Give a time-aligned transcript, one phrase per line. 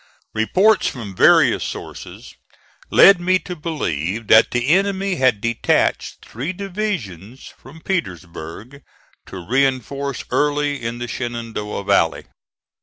[0.33, 2.33] Reports from various sources
[2.89, 8.81] led me to believe that the enemy had detached three divisions from Petersburg
[9.27, 12.25] to reinforce Early in the Shenandoah Valley.